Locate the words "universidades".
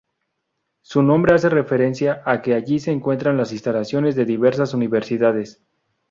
4.73-5.61